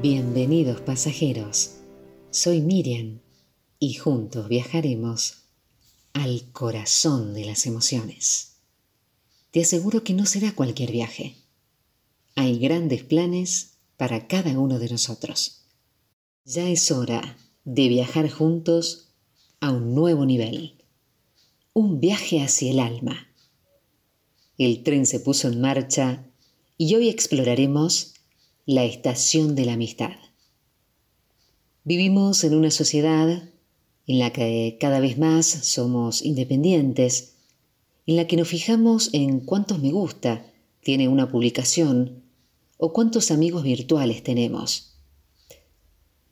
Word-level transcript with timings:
Bienvenidos 0.00 0.80
pasajeros, 0.80 1.72
soy 2.30 2.60
Miriam 2.60 3.18
y 3.80 3.94
juntos 3.94 4.48
viajaremos 4.48 5.38
al 6.12 6.52
corazón 6.52 7.34
de 7.34 7.44
las 7.44 7.66
emociones. 7.66 8.58
Te 9.50 9.62
aseguro 9.62 10.04
que 10.04 10.14
no 10.14 10.24
será 10.24 10.54
cualquier 10.54 10.92
viaje. 10.92 11.34
Hay 12.36 12.60
grandes 12.60 13.02
planes 13.02 13.72
para 13.96 14.28
cada 14.28 14.56
uno 14.56 14.78
de 14.78 14.88
nosotros. 14.88 15.62
Ya 16.44 16.68
es 16.68 16.92
hora 16.92 17.36
de 17.64 17.88
viajar 17.88 18.30
juntos 18.30 19.08
a 19.58 19.72
un 19.72 19.96
nuevo 19.96 20.24
nivel. 20.26 20.76
Un 21.72 21.98
viaje 21.98 22.40
hacia 22.40 22.70
el 22.70 22.78
alma. 22.78 23.26
El 24.58 24.84
tren 24.84 25.06
se 25.06 25.18
puso 25.18 25.48
en 25.48 25.60
marcha 25.60 26.24
y 26.76 26.94
hoy 26.94 27.08
exploraremos 27.08 28.14
la 28.68 28.84
estación 28.84 29.54
de 29.54 29.64
la 29.64 29.72
amistad. 29.72 30.12
Vivimos 31.84 32.44
en 32.44 32.54
una 32.54 32.70
sociedad 32.70 33.48
en 34.06 34.18
la 34.18 34.30
que 34.30 34.76
cada 34.78 35.00
vez 35.00 35.16
más 35.16 35.46
somos 35.46 36.22
independientes, 36.22 37.36
en 38.06 38.16
la 38.16 38.26
que 38.26 38.36
nos 38.36 38.48
fijamos 38.48 39.08
en 39.14 39.40
cuántos 39.40 39.78
me 39.78 39.90
gusta 39.90 40.44
tiene 40.82 41.08
una 41.08 41.30
publicación 41.30 42.24
o 42.76 42.92
cuántos 42.92 43.30
amigos 43.30 43.62
virtuales 43.62 44.22
tenemos. 44.22 44.98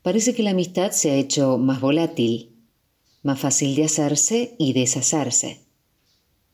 Parece 0.02 0.34
que 0.34 0.42
la 0.42 0.50
amistad 0.50 0.90
se 0.90 1.12
ha 1.12 1.16
hecho 1.16 1.56
más 1.56 1.80
volátil, 1.80 2.54
más 3.22 3.40
fácil 3.40 3.74
de 3.76 3.84
hacerse 3.84 4.56
y 4.58 4.74
deshacerse. 4.74 5.60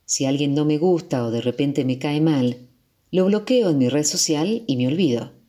Si 0.05 0.27
alguien 0.27 0.55
no 0.55 0.65
me 0.65 0.78
gusta 0.78 1.27
o 1.27 1.33
de 1.33 1.41
repente 1.41 1.84
me 1.84 1.99
cae 1.99 2.21
mal, 2.21 2.69
lo 3.11 3.25
bloqueo 3.25 3.71
en 3.71 3.78
mi 3.78 3.89
red 3.89 4.05
social 4.05 4.62
y 4.69 4.77
me 4.77 4.87
olvido 4.87 5.42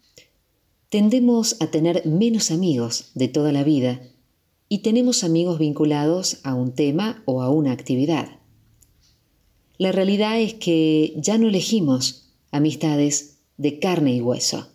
tendemos 0.93 1.59
a 1.59 1.71
tener 1.71 2.05
menos 2.05 2.51
amigos 2.51 3.09
de 3.15 3.27
toda 3.27 3.51
la 3.51 3.63
vida 3.63 3.99
y 4.69 4.83
tenemos 4.83 5.23
amigos 5.23 5.57
vinculados 5.57 6.37
a 6.43 6.53
un 6.53 6.75
tema 6.75 7.23
o 7.25 7.41
a 7.41 7.49
una 7.49 7.71
actividad. 7.71 8.39
La 9.79 9.91
realidad 9.91 10.39
es 10.39 10.53
que 10.53 11.15
ya 11.17 11.39
no 11.39 11.47
elegimos 11.47 12.29
amistades 12.51 13.39
de 13.57 13.79
carne 13.79 14.13
y 14.13 14.21
hueso. 14.21 14.67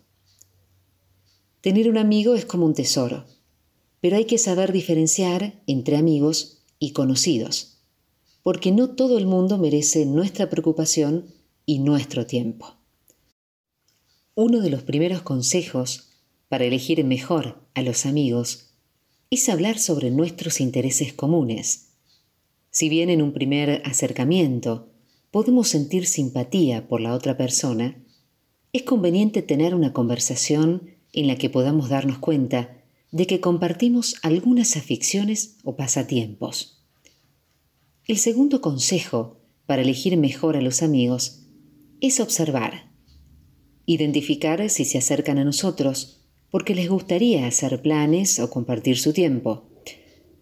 Tener 1.60 1.88
un 1.88 1.98
amigo 1.98 2.34
es 2.34 2.44
como 2.44 2.66
un 2.66 2.74
tesoro, 2.74 3.24
pero 4.00 4.16
hay 4.16 4.24
que 4.24 4.38
saber 4.38 4.72
diferenciar 4.72 5.62
entre 5.68 5.96
amigos 5.96 6.64
y 6.80 6.90
conocidos, 6.90 7.78
porque 8.42 8.72
no 8.72 8.90
todo 8.90 9.18
el 9.18 9.26
mundo 9.26 9.56
merece 9.56 10.04
nuestra 10.04 10.50
preocupación 10.50 11.26
y 11.64 11.78
nuestro 11.78 12.26
tiempo. 12.26 12.74
Uno 14.34 14.60
de 14.60 14.70
los 14.70 14.82
primeros 14.82 15.22
consejos 15.22 16.07
para 16.48 16.64
elegir 16.64 17.04
mejor 17.04 17.68
a 17.74 17.82
los 17.82 18.06
amigos 18.06 18.70
es 19.30 19.48
hablar 19.48 19.78
sobre 19.78 20.10
nuestros 20.10 20.60
intereses 20.60 21.12
comunes. 21.12 21.90
Si 22.70 22.88
bien 22.88 23.10
en 23.10 23.22
un 23.22 23.32
primer 23.32 23.82
acercamiento 23.84 24.90
podemos 25.30 25.68
sentir 25.68 26.06
simpatía 26.06 26.88
por 26.88 27.00
la 27.00 27.14
otra 27.14 27.36
persona, 27.36 28.02
es 28.72 28.82
conveniente 28.82 29.42
tener 29.42 29.74
una 29.74 29.92
conversación 29.92 30.90
en 31.12 31.26
la 31.26 31.36
que 31.36 31.50
podamos 31.50 31.88
darnos 31.88 32.18
cuenta 32.18 32.82
de 33.10 33.26
que 33.26 33.40
compartimos 33.40 34.16
algunas 34.22 34.76
aficiones 34.76 35.56
o 35.64 35.76
pasatiempos. 35.76 36.84
El 38.06 38.18
segundo 38.18 38.60
consejo 38.60 39.40
para 39.66 39.82
elegir 39.82 40.16
mejor 40.16 40.56
a 40.56 40.62
los 40.62 40.82
amigos 40.82 41.46
es 42.00 42.20
observar, 42.20 42.92
identificar 43.84 44.68
si 44.70 44.84
se 44.84 44.98
acercan 44.98 45.38
a 45.38 45.44
nosotros 45.44 46.17
porque 46.50 46.74
les 46.74 46.88
gustaría 46.88 47.46
hacer 47.46 47.82
planes 47.82 48.38
o 48.40 48.50
compartir 48.50 48.98
su 48.98 49.12
tiempo, 49.12 49.68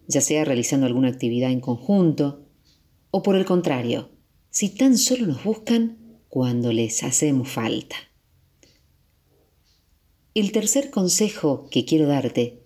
ya 0.07 0.21
sea 0.21 0.45
realizando 0.45 0.85
alguna 0.85 1.09
actividad 1.09 1.51
en 1.51 1.59
conjunto, 1.59 2.45
o 3.11 3.23
por 3.23 3.35
el 3.35 3.45
contrario, 3.45 4.09
si 4.49 4.69
tan 4.69 4.97
solo 4.97 5.27
nos 5.27 5.43
buscan 5.43 5.97
cuando 6.29 6.71
les 6.71 7.03
hacemos 7.03 7.49
falta. 7.49 7.95
El 10.33 10.51
tercer 10.51 10.91
consejo 10.91 11.67
que 11.71 11.83
quiero 11.83 12.07
darte 12.07 12.63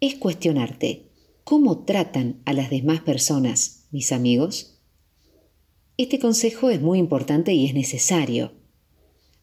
es 0.00 0.14
cuestionarte 0.14 1.10
cómo 1.44 1.84
tratan 1.84 2.40
a 2.44 2.52
las 2.52 2.70
demás 2.70 3.00
personas, 3.00 3.86
mis 3.90 4.12
amigos. 4.12 4.80
Este 5.96 6.18
consejo 6.18 6.70
es 6.70 6.80
muy 6.80 6.98
importante 6.98 7.52
y 7.52 7.66
es 7.66 7.74
necesario. 7.74 8.52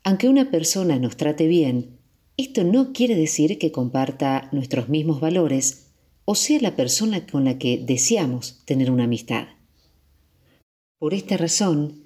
Aunque 0.04 0.28
una 0.28 0.50
persona 0.50 0.98
nos 0.98 1.18
trate 1.18 1.48
bien, 1.48 1.95
esto 2.38 2.64
no 2.64 2.92
quiere 2.92 3.16
decir 3.16 3.58
que 3.58 3.72
comparta 3.72 4.50
nuestros 4.52 4.90
mismos 4.90 5.22
valores 5.22 5.88
o 6.26 6.36
sea 6.36 6.60
la 6.60 6.76
persona 6.76 7.26
con 7.28 7.46
la 7.46 7.58
que 7.58 7.78
deseamos 7.78 8.62
tener 8.66 8.92
una 8.92 9.06
amistad. 9.06 9.48
Por 10.98 11.14
esta 11.14 11.38
razón, 11.38 12.06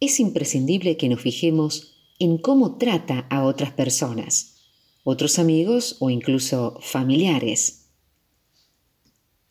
es 0.00 0.20
imprescindible 0.20 0.96
que 0.96 1.08
nos 1.08 1.20
fijemos 1.20 1.94
en 2.18 2.38
cómo 2.38 2.76
trata 2.76 3.26
a 3.30 3.44
otras 3.44 3.72
personas, 3.72 4.56
otros 5.04 5.38
amigos 5.38 5.96
o 6.00 6.10
incluso 6.10 6.78
familiares. 6.80 7.90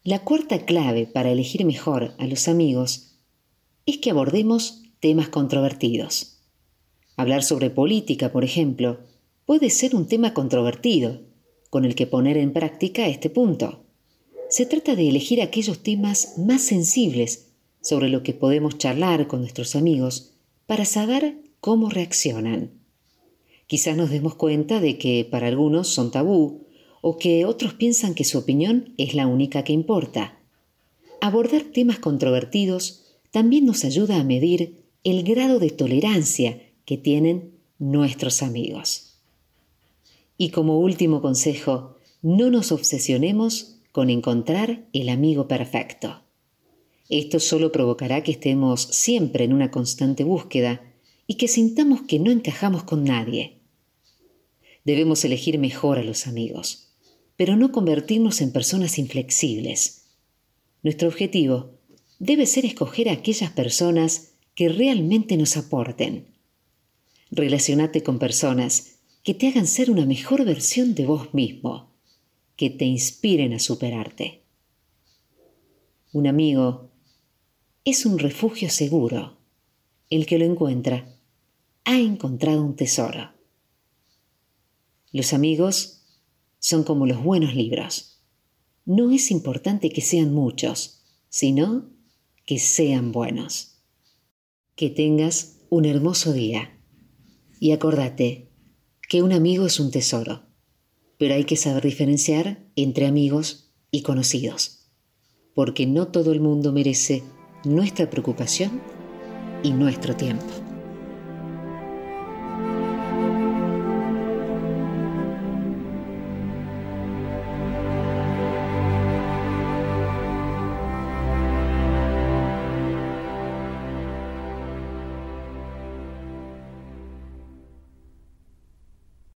La 0.04 0.24
cuarta 0.24 0.66
clave 0.66 1.06
para 1.06 1.32
elegir 1.32 1.66
mejor 1.66 2.16
a 2.18 2.28
los 2.28 2.48
amigos 2.48 3.20
es 3.86 3.98
que 3.98 4.10
abordemos 4.10 4.84
temas 5.00 5.30
controvertidos. 5.30 6.40
Hablar 7.18 7.44
sobre 7.44 7.70
política, 7.70 8.32
por 8.32 8.44
ejemplo, 8.44 9.00
puede 9.48 9.70
ser 9.70 9.96
un 9.96 10.10
tema 10.10 10.34
controvertido, 10.34 11.22
con 11.70 11.86
el 11.86 11.96
que 11.96 12.06
poner 12.06 12.36
en 12.36 12.52
práctica 12.52 13.08
este 13.08 13.30
punto. 13.30 13.86
Se 14.50 14.66
trata 14.66 14.94
de 14.94 15.08
elegir 15.08 15.42
aquellos 15.42 15.84
temas 15.84 16.38
más 16.38 16.62
sensibles 16.62 17.48
sobre 17.82 18.10
lo 18.10 18.24
que 18.24 18.34
podemos 18.34 18.78
charlar 18.78 19.28
con 19.28 19.40
nuestros 19.40 19.78
amigos 19.78 20.34
para 20.66 20.84
saber 20.84 21.38
cómo 21.62 21.90
reaccionan. 21.90 22.72
Quizás 23.68 23.96
nos 23.96 24.10
demos 24.10 24.36
cuenta 24.36 24.82
de 24.82 24.98
que 24.98 25.26
para 25.32 25.48
algunos 25.48 25.88
son 25.88 26.12
tabú 26.12 26.68
o 27.00 27.18
que 27.18 27.46
otros 27.46 27.74
piensan 27.74 28.16
que 28.16 28.26
su 28.26 28.38
opinión 28.40 28.94
es 28.98 29.14
la 29.14 29.28
única 29.28 29.64
que 29.64 29.72
importa. 29.72 30.42
Abordar 31.22 31.62
temas 31.62 32.00
controvertidos 32.00 33.06
también 33.32 33.66
nos 33.66 33.86
ayuda 33.86 34.20
a 34.20 34.26
medir 34.26 34.84
el 35.06 35.24
grado 35.24 35.60
de 35.60 35.70
tolerancia 35.70 36.62
que 36.84 36.98
tienen 36.98 37.54
nuestros 37.80 38.42
amigos. 38.44 39.07
Y 40.38 40.50
como 40.50 40.80
último 40.80 41.22
consejo, 41.22 41.98
no 42.22 42.50
nos 42.50 42.72
obsesionemos 42.72 43.80
con 43.92 44.10
encontrar 44.10 44.88
el 44.94 45.10
amigo 45.10 45.48
perfecto. 45.48 46.22
Esto 47.10 47.40
solo 47.40 47.72
provocará 47.72 48.22
que 48.22 48.34
estemos 48.34 48.82
siempre 48.82 49.46
en 49.46 49.54
una 49.54 49.72
constante 49.72 50.24
búsqueda 50.24 50.82
y 51.26 51.36
que 51.36 51.48
sintamos 51.48 52.02
que 52.04 52.20
no 52.20 52.32
encajamos 52.32 52.84
con 52.84 53.04
nadie. 53.04 53.60
Debemos 54.84 55.24
elegir 55.26 55.58
mejor 55.58 56.00
a 56.00 56.04
los 56.04 56.28
amigos, 56.28 56.90
pero 57.36 57.56
no 57.56 57.72
convertirnos 57.72 58.42
en 58.42 58.52
personas 58.52 58.98
inflexibles. 59.00 60.04
Nuestro 60.84 61.08
objetivo 61.08 61.72
debe 62.20 62.46
ser 62.46 62.66
escoger 62.66 63.10
a 63.10 63.14
aquellas 63.14 63.52
personas 63.52 64.34
que 64.56 64.70
realmente 64.70 65.38
nos 65.38 65.58
aporten. 65.58 66.28
Relacionate 67.32 68.04
con 68.04 68.20
personas 68.20 68.97
que 69.28 69.34
te 69.34 69.50
hagan 69.50 69.68
ser 69.68 69.92
una 69.92 70.06
mejor 70.06 70.46
versión 70.46 70.96
de 70.96 71.06
vos 71.06 71.34
mismo, 71.34 71.92
que 72.56 72.70
te 72.70 72.86
inspiren 72.86 73.52
a 73.52 73.60
superarte. 73.60 74.46
Un 76.14 76.28
amigo 76.28 76.92
es 77.84 78.06
un 78.06 78.20
refugio 78.20 78.70
seguro. 78.70 79.38
El 80.10 80.26
que 80.26 80.40
lo 80.40 80.46
encuentra 80.46 81.14
ha 81.84 82.00
encontrado 82.00 82.64
un 82.64 82.78
tesoro. 82.78 83.34
Los 85.12 85.34
amigos 85.34 86.06
son 86.60 86.86
como 86.86 87.06
los 87.06 87.22
buenos 87.22 87.54
libros. 87.54 88.22
No 88.86 89.12
es 89.12 89.30
importante 89.30 89.90
que 89.90 90.00
sean 90.00 90.34
muchos, 90.34 91.04
sino 91.28 91.90
que 92.46 92.60
sean 92.60 93.12
buenos. 93.12 93.82
Que 94.78 94.90
tengas 94.90 95.58
un 95.70 95.84
hermoso 95.84 96.32
día. 96.32 96.80
Y 97.60 97.74
acordate, 97.74 98.47
que 99.08 99.24
un 99.24 99.32
amigo 99.32 99.66
es 99.66 99.80
un 99.80 99.90
tesoro, 99.90 100.44
pero 101.18 101.34
hay 101.34 101.46
que 101.46 101.56
saber 101.56 101.84
diferenciar 101.84 102.66
entre 102.76 103.08
amigos 103.08 103.72
y 103.90 104.02
conocidos, 104.02 104.90
porque 105.54 105.88
no 105.88 106.10
todo 106.10 106.34
el 106.34 106.42
mundo 106.42 106.74
merece 106.74 107.24
nuestra 107.64 108.10
preocupación 108.10 108.82
y 109.64 109.72
nuestro 109.72 110.16
tiempo. 110.16 110.67